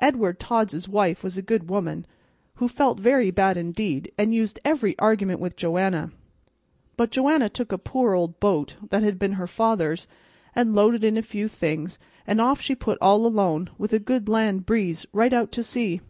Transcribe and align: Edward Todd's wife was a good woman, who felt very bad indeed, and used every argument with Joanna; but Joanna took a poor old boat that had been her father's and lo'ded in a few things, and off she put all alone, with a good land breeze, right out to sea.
Edward 0.00 0.38
Todd's 0.38 0.86
wife 0.86 1.24
was 1.24 1.38
a 1.38 1.40
good 1.40 1.70
woman, 1.70 2.06
who 2.56 2.68
felt 2.68 3.00
very 3.00 3.30
bad 3.30 3.56
indeed, 3.56 4.12
and 4.18 4.34
used 4.34 4.60
every 4.66 4.98
argument 4.98 5.40
with 5.40 5.56
Joanna; 5.56 6.12
but 6.98 7.10
Joanna 7.10 7.48
took 7.48 7.72
a 7.72 7.78
poor 7.78 8.12
old 8.12 8.38
boat 8.38 8.76
that 8.90 9.02
had 9.02 9.18
been 9.18 9.32
her 9.32 9.46
father's 9.46 10.06
and 10.54 10.74
lo'ded 10.74 11.04
in 11.04 11.16
a 11.16 11.22
few 11.22 11.48
things, 11.48 11.98
and 12.26 12.38
off 12.38 12.60
she 12.60 12.74
put 12.74 12.98
all 13.00 13.24
alone, 13.24 13.70
with 13.78 13.94
a 13.94 13.98
good 13.98 14.28
land 14.28 14.66
breeze, 14.66 15.06
right 15.14 15.32
out 15.32 15.50
to 15.52 15.62
sea. 15.62 16.02